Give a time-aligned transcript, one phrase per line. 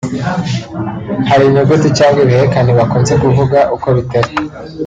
[1.29, 4.35] hari inyuguti cyangwa ibihekane bakunze kuvuga uko bitari